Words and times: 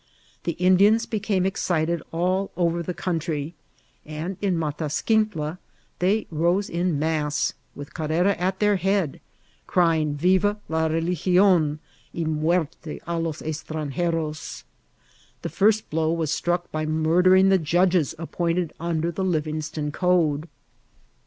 The 0.45 0.53
Indians 0.53 1.05
became 1.05 1.45
excited 1.45 2.01
all 2.11 2.49
over 2.57 2.81
the 2.81 2.91
country; 2.95 3.53
and 4.03 4.35
in 4.41 4.57
Matasquintla 4.57 5.59
they 5.99 6.25
rose 6.31 6.71
in 6.71 6.97
mass, 6.97 7.53
with 7.75 7.93
Carrara 7.93 8.33
at 8.37 8.57
th^ 8.59 8.79
head, 8.79 9.21
crying 9.67 10.17
'^Viva 10.17 10.57
la 10.69 10.87
Religi<m, 10.89 11.77
y 12.15 12.23
muerte 12.23 12.99
a 13.05 13.19
los 13.19 13.43
Btrangeros 13.43 14.61
T' 14.61 14.67
The 15.43 15.49
first 15.49 15.87
blow 15.91 16.11
was 16.11 16.31
struck 16.31 16.71
by 16.71 16.87
murdering 16.87 17.49
the 17.49 17.59
judges 17.59 18.15
appointed 18.17 18.73
under 18.79 19.11
the 19.11 19.23
Living 19.23 19.61
ston 19.61 19.91
Code. 19.91 20.47